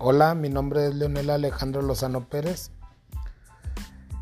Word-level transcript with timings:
Hola, 0.00 0.36
mi 0.36 0.48
nombre 0.48 0.86
es 0.86 0.94
Leonel 0.94 1.28
Alejandro 1.28 1.82
Lozano 1.82 2.28
Pérez 2.28 2.70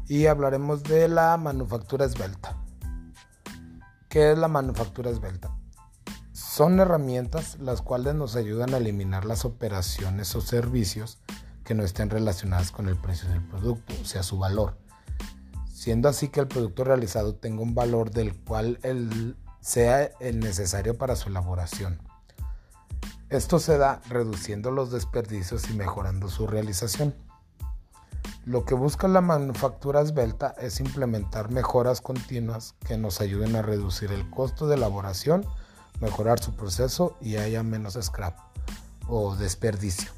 y 0.08 0.24
hablaremos 0.24 0.82
de 0.82 1.06
la 1.06 1.36
manufactura 1.36 2.06
esbelta. 2.06 2.56
¿Qué 4.08 4.32
es 4.32 4.38
la 4.38 4.48
manufactura 4.48 5.10
esbelta? 5.10 5.54
Son 6.32 6.80
herramientas 6.80 7.58
las 7.60 7.82
cuales 7.82 8.14
nos 8.14 8.36
ayudan 8.36 8.72
a 8.72 8.78
eliminar 8.78 9.26
las 9.26 9.44
operaciones 9.44 10.34
o 10.34 10.40
servicios 10.40 11.18
que 11.62 11.74
no 11.74 11.84
estén 11.84 12.08
relacionadas 12.08 12.70
con 12.70 12.88
el 12.88 12.96
precio 12.96 13.28
del 13.28 13.42
producto, 13.42 13.92
o 14.00 14.06
sea, 14.06 14.22
su 14.22 14.38
valor. 14.38 14.78
Siendo 15.70 16.08
así 16.08 16.28
que 16.28 16.40
el 16.40 16.48
producto 16.48 16.84
realizado 16.84 17.34
tenga 17.34 17.60
un 17.60 17.74
valor 17.74 18.12
del 18.12 18.34
cual 18.34 18.78
sea 19.60 20.04
el 20.20 20.40
necesario 20.40 20.96
para 20.96 21.16
su 21.16 21.28
elaboración. 21.28 22.00
Esto 23.36 23.58
se 23.58 23.76
da 23.76 24.00
reduciendo 24.08 24.70
los 24.70 24.90
desperdicios 24.90 25.68
y 25.68 25.74
mejorando 25.74 26.30
su 26.30 26.46
realización. 26.46 27.14
Lo 28.46 28.64
que 28.64 28.74
busca 28.74 29.08
la 29.08 29.20
manufactura 29.20 30.00
esbelta 30.00 30.54
es 30.58 30.80
implementar 30.80 31.50
mejoras 31.50 32.00
continuas 32.00 32.76
que 32.86 32.96
nos 32.96 33.20
ayuden 33.20 33.54
a 33.54 33.60
reducir 33.60 34.10
el 34.10 34.30
costo 34.30 34.66
de 34.68 34.76
elaboración, 34.76 35.44
mejorar 36.00 36.38
su 36.38 36.56
proceso 36.56 37.14
y 37.20 37.36
haya 37.36 37.62
menos 37.62 37.98
scrap 38.00 38.38
o 39.06 39.36
desperdicio. 39.36 40.10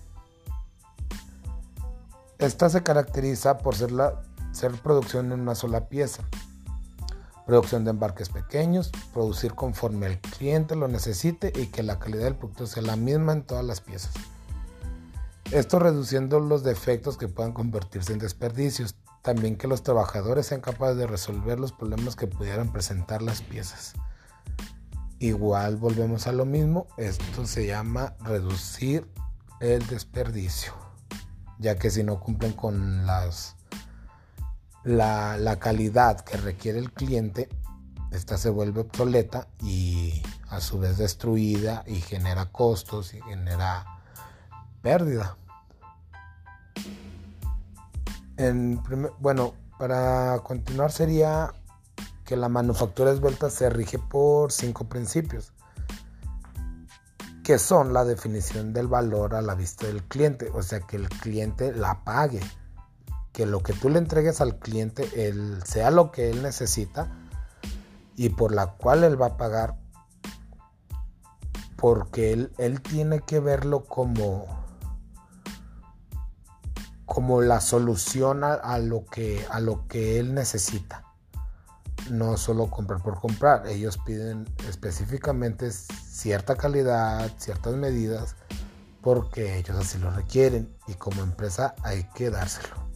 Esta 2.39 2.69
se 2.69 2.85
caracteriza 2.85 3.59
por 3.59 3.75
ser, 3.75 3.91
la, 3.91 4.23
ser 4.53 4.71
producción 4.81 5.33
en 5.33 5.41
una 5.41 5.57
sola 5.57 5.89
pieza, 5.89 6.23
producción 7.49 7.83
de 7.83 7.93
embarques 7.93 8.29
pequeños, 8.29 8.91
producir 9.15 9.55
conforme 9.55 10.07
el 10.07 10.21
cliente 10.21 10.77
lo 10.77 10.87
necesite 10.87 11.51
y 11.57 11.69
que 11.69 11.83
la 11.83 11.99
calidad 11.99 12.25
del 12.25 12.37
producto 12.37 12.67
sea 12.67 12.83
la 12.83 12.95
misma 12.95 13.33
en 13.33 13.43
todas 13.43 13.65
las 13.65 13.81
piezas. 13.81 14.13
Esto 15.51 15.79
reduciendo 15.79 16.41
los 16.41 16.63
defectos 16.63 17.17
que 17.17 17.27
puedan 17.27 17.55
convertirse 17.55 18.13
en 18.13 18.19
desperdicios, 18.19 18.97
también 19.23 19.57
que 19.57 19.67
los 19.67 19.83
trabajadores 19.83 20.45
sean 20.45 20.61
capaces 20.61 20.99
de 20.99 21.07
resolver 21.07 21.59
los 21.59 21.73
problemas 21.73 22.17
que 22.17 22.27
pudieran 22.27 22.71
presentar 22.71 23.23
las 23.23 23.41
piezas. 23.41 23.95
Igual 25.19 25.77
volvemos 25.77 26.27
a 26.27 26.33
lo 26.33 26.45
mismo, 26.45 26.87
esto 26.99 27.47
se 27.47 27.67
llama 27.67 28.15
reducir 28.21 29.11
el 29.61 29.87
desperdicio, 29.87 30.75
ya 31.59 31.77
que 31.77 31.89
si 31.89 32.03
no 32.03 32.21
cumplen 32.21 32.53
con 32.53 33.07
las 33.07 33.57
la, 34.89 35.57
calidad 35.59 36.21
que 36.21 36.37
requiere 36.37 36.79
el 36.79 36.93
cliente, 36.93 37.49
esta 38.11 38.39
se 38.39 38.51
vuelve 38.51 38.81
obsoleta 38.81 39.49
y 39.63 40.23
a 40.49 40.61
su 40.61 40.79
vez 40.79 40.97
destruida 40.97 41.85
y 41.87 41.97
genera 42.01 42.47
costos 42.47 43.15
y 43.15 43.21
genera 43.23 43.85
pérdida. 44.83 45.37
bueno, 49.19 49.55
para 49.79 50.39
continuar 50.45 50.93
sería 50.93 51.53
que 52.25 52.37
la 52.37 52.49
manufactura 52.49 53.11
esbelta 53.11 53.51
se 53.51 53.69
rige 53.69 53.99
por 53.99 54.53
cinco 54.53 54.89
principios, 54.89 55.53
que 57.43 57.59
son 57.59 57.93
la 57.93 58.05
definición 58.05 58.73
del 58.73 58.87
valor 58.87 59.35
a 59.35 59.43
la 59.43 59.55
vista 59.55 59.87
del 59.87 60.05
cliente, 60.05 60.51
o 60.53 60.63
sea, 60.63 60.81
que 60.81 60.97
el 60.97 61.09
cliente 61.09 61.73
la 61.73 62.05
pague 62.05 62.41
que 63.39 63.47
lo 63.47 63.63
que 63.63 63.73
tú 63.73 63.89
le 63.89 64.01
entregues 64.01 64.41
al 64.41 64.59
cliente 64.59 65.29
él, 65.29 65.63
sea 65.65 65.93
lo 65.93 66.11
que 66.11 66.29
él 66.29 66.43
necesita 66.43 67.09
y 68.17 68.31
por 68.31 68.53
la 68.53 68.73
cual 68.73 69.05
él 69.05 69.23
va 69.23 69.27
a 69.27 69.37
pagar 69.37 69.77
porque 71.77 72.33
él, 72.33 72.83
tiene 72.83 73.21
que 73.21 73.39
verlo 73.39 73.85
como 73.85 74.45
como 77.07 77.41
la 77.41 77.61
solución 77.61 78.43
a, 78.43 78.79
lo 78.81 79.05
que 79.07 79.47
a 79.53 79.61
lo 79.61 79.87
que 79.87 80.19
él 80.19 80.35
necesita. 80.35 81.05
No 82.11 82.37
solo 82.39 82.69
comprar 82.69 83.01
por 83.05 83.21
comprar 83.21 83.69
ellos 83.69 83.99
piden 84.05 84.53
específicamente 84.69 85.71
cierta 85.71 86.57
calidad 86.57 87.31
ciertas 87.39 87.75
medidas 87.75 88.35
porque 89.01 89.59
ellos 89.59 89.79
así 89.79 89.97
lo 89.99 90.11
requieren 90.11 90.77
y 90.89 90.95
como 90.95 91.23
empresa 91.23 91.77
hay 91.85 92.03
que 92.17 92.31
dárselo 92.31 92.88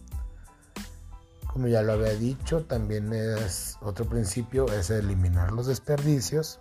como 1.52 1.68
ya 1.68 1.82
lo 1.82 1.92
había 1.92 2.14
dicho, 2.14 2.64
también 2.64 3.12
es 3.12 3.76
otro 3.82 4.06
principio 4.06 4.66
es 4.72 4.90
eliminar 4.90 5.52
los 5.52 5.66
desperdicios 5.66 6.60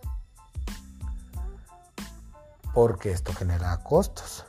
porque 2.74 3.12
esto 3.12 3.34
genera 3.34 3.78
costos. 3.84 4.46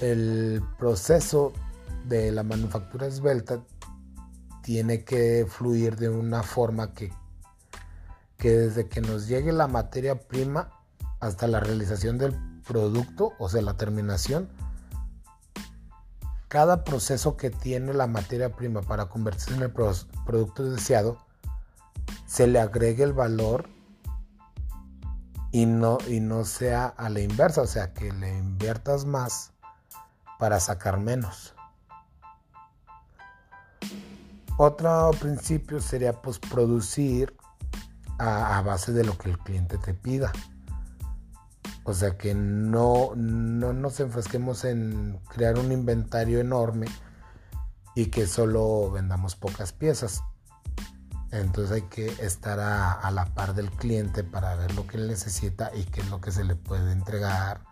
El 0.00 0.62
proceso 0.78 1.52
de 2.06 2.32
la 2.32 2.42
manufactura 2.42 3.06
esbelta 3.06 3.62
tiene 4.62 5.04
que 5.04 5.46
fluir 5.48 5.96
de 5.96 6.08
una 6.08 6.42
forma 6.42 6.92
que, 6.92 7.12
que 8.38 8.50
desde 8.50 8.88
que 8.88 9.00
nos 9.00 9.28
llegue 9.28 9.52
la 9.52 9.68
materia 9.68 10.18
prima 10.18 10.70
hasta 11.20 11.46
la 11.46 11.60
realización 11.60 12.18
del 12.18 12.36
producto, 12.66 13.32
o 13.38 13.48
sea, 13.48 13.62
la 13.62 13.76
terminación, 13.76 14.48
cada 16.52 16.84
proceso 16.84 17.38
que 17.38 17.48
tiene 17.48 17.94
la 17.94 18.06
materia 18.06 18.54
prima 18.54 18.82
para 18.82 19.06
convertirse 19.06 19.54
en 19.54 19.62
el 19.62 19.70
producto 19.72 20.70
deseado, 20.70 21.16
se 22.26 22.46
le 22.46 22.60
agregue 22.60 23.04
el 23.04 23.14
valor 23.14 23.70
y 25.50 25.64
no, 25.64 25.96
y 26.06 26.20
no 26.20 26.44
sea 26.44 26.88
a 26.88 27.08
la 27.08 27.20
inversa, 27.20 27.62
o 27.62 27.66
sea, 27.66 27.94
que 27.94 28.12
le 28.12 28.36
inviertas 28.36 29.06
más 29.06 29.52
para 30.38 30.60
sacar 30.60 31.00
menos. 31.00 31.54
Otro 34.58 35.12
principio 35.18 35.80
sería 35.80 36.20
pues 36.20 36.38
producir 36.38 37.34
a 38.18 38.60
base 38.60 38.92
de 38.92 39.04
lo 39.04 39.16
que 39.16 39.30
el 39.30 39.38
cliente 39.38 39.78
te 39.78 39.94
pida. 39.94 40.30
O 41.84 41.94
sea 41.94 42.16
que 42.16 42.34
no, 42.34 43.12
no 43.16 43.72
nos 43.72 43.98
enfrasquemos 43.98 44.64
en 44.64 45.18
crear 45.28 45.58
un 45.58 45.72
inventario 45.72 46.38
enorme 46.38 46.86
y 47.96 48.06
que 48.06 48.26
solo 48.26 48.90
vendamos 48.90 49.34
pocas 49.34 49.72
piezas. 49.72 50.22
Entonces 51.32 51.72
hay 51.72 51.82
que 51.82 52.06
estar 52.24 52.60
a, 52.60 52.92
a, 52.92 53.10
la 53.10 53.24
par 53.34 53.54
del 53.54 53.70
cliente 53.70 54.22
para 54.22 54.54
ver 54.54 54.74
lo 54.74 54.86
que 54.86 54.98
él 54.98 55.08
necesita 55.08 55.74
y 55.74 55.84
qué 55.84 56.02
es 56.02 56.10
lo 56.10 56.20
que 56.20 56.30
se 56.30 56.44
le 56.44 56.54
puede 56.54 56.92
entregar. 56.92 57.64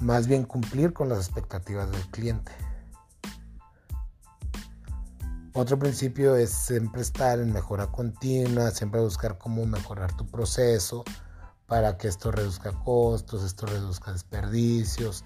Más 0.00 0.28
bien 0.28 0.44
cumplir 0.44 0.92
con 0.92 1.08
las 1.08 1.18
expectativas 1.26 1.90
del 1.90 2.02
cliente. 2.10 2.52
Otro 5.54 5.78
principio 5.78 6.36
es 6.36 6.50
siempre 6.50 7.00
estar 7.00 7.38
en 7.40 7.52
mejora 7.52 7.86
continua, 7.86 8.70
siempre 8.70 9.00
buscar 9.00 9.38
cómo 9.38 9.64
mejorar 9.66 10.16
tu 10.16 10.26
proceso 10.26 11.04
para 11.66 11.96
que 11.96 12.08
esto 12.08 12.30
reduzca 12.30 12.72
costos, 12.72 13.42
esto 13.42 13.66
reduzca 13.66 14.12
desperdicios 14.12 15.24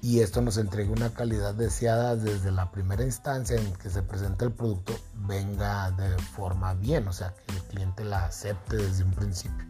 y 0.00 0.20
esto 0.20 0.42
nos 0.42 0.56
entregue 0.56 0.90
una 0.90 1.10
calidad 1.10 1.54
deseada 1.54 2.16
desde 2.16 2.50
la 2.50 2.70
primera 2.72 3.04
instancia 3.04 3.56
en 3.56 3.72
que 3.74 3.88
se 3.88 4.02
presenta 4.02 4.44
el 4.44 4.52
producto 4.52 4.94
venga 5.14 5.90
de 5.92 6.18
forma 6.18 6.74
bien, 6.74 7.06
o 7.06 7.12
sea, 7.12 7.34
que 7.46 7.54
el 7.54 7.62
cliente 7.62 8.04
la 8.04 8.24
acepte 8.24 8.76
desde 8.76 9.04
un 9.04 9.12
principio. 9.12 9.66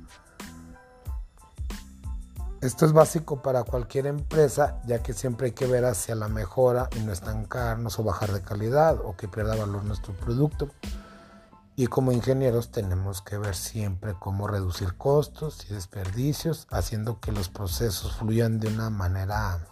Esto 2.62 2.86
es 2.86 2.92
básico 2.92 3.42
para 3.42 3.64
cualquier 3.64 4.06
empresa, 4.06 4.80
ya 4.86 5.02
que 5.02 5.12
siempre 5.12 5.46
hay 5.46 5.52
que 5.52 5.66
ver 5.66 5.84
hacia 5.84 6.14
la 6.14 6.28
mejora 6.28 6.88
y 6.96 7.00
no 7.00 7.12
estancarnos 7.12 7.98
o 7.98 8.04
bajar 8.04 8.32
de 8.32 8.40
calidad 8.40 9.00
o 9.04 9.16
que 9.16 9.26
pierda 9.26 9.56
valor 9.56 9.84
nuestro 9.84 10.14
producto. 10.14 10.68
Y 11.74 11.86
como 11.86 12.12
ingenieros 12.12 12.70
tenemos 12.70 13.22
que 13.22 13.38
ver 13.38 13.56
siempre 13.56 14.14
cómo 14.18 14.46
reducir 14.46 14.94
costos 14.96 15.66
y 15.70 15.74
desperdicios, 15.74 16.66
haciendo 16.70 17.18
que 17.18 17.32
los 17.32 17.48
procesos 17.48 18.16
fluyan 18.16 18.60
de 18.60 18.68
una 18.68 18.90
manera 18.90 19.66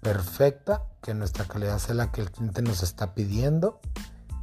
perfecta, 0.00 0.84
que 1.02 1.14
nuestra 1.14 1.44
calidad 1.44 1.78
sea 1.78 1.94
la 1.94 2.10
que 2.10 2.22
el 2.22 2.32
cliente 2.32 2.62
nos 2.62 2.82
está 2.82 3.14
pidiendo 3.14 3.80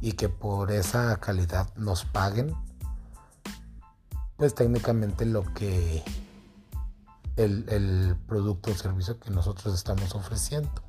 y 0.00 0.12
que 0.12 0.28
por 0.28 0.70
esa 0.70 1.14
calidad 1.18 1.68
nos 1.76 2.04
paguen, 2.04 2.54
pues 4.38 4.54
técnicamente 4.54 5.26
lo 5.26 5.42
que 5.52 6.02
el, 7.36 8.16
producto 8.26 8.70
o 8.70 8.74
servicio 8.74 9.18
que 9.20 9.30
nosotros 9.30 9.74
estamos 9.74 10.14
ofreciendo. 10.14 10.82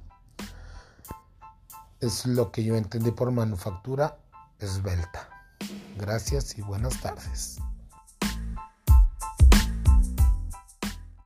Es 1.99 2.25
lo 2.25 2.51
que 2.51 2.63
yo 2.63 2.75
entendí 2.75 3.11
por 3.11 3.31
manufactura 3.31 4.17
esbelta. 4.59 5.29
Gracias 5.97 6.57
y 6.57 6.61
buenas 6.61 6.99
tardes. 7.01 7.59